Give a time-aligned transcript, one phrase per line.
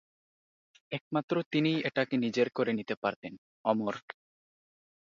[0.91, 3.33] একমাত্র তিনিই এটাকে নিজের করে নিতে পারতেন,
[3.65, 3.95] অমর।